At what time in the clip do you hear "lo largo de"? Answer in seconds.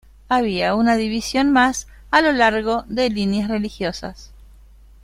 2.21-3.11